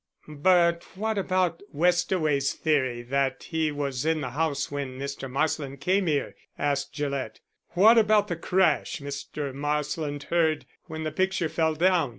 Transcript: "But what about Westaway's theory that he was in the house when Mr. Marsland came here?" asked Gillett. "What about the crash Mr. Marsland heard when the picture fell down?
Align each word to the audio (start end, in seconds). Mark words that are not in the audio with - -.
"But 0.27 0.83
what 0.95 1.19
about 1.19 1.61
Westaway's 1.71 2.53
theory 2.53 3.03
that 3.03 3.43
he 3.43 3.71
was 3.71 4.03
in 4.03 4.21
the 4.21 4.31
house 4.31 4.71
when 4.71 4.97
Mr. 4.97 5.29
Marsland 5.29 5.79
came 5.79 6.07
here?" 6.07 6.35
asked 6.57 6.91
Gillett. 6.91 7.39
"What 7.73 7.99
about 7.99 8.27
the 8.27 8.35
crash 8.35 8.97
Mr. 8.97 9.53
Marsland 9.53 10.23
heard 10.31 10.65
when 10.85 11.03
the 11.03 11.11
picture 11.11 11.49
fell 11.49 11.75
down? 11.75 12.09